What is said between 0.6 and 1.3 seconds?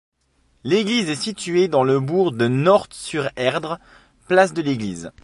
L'église est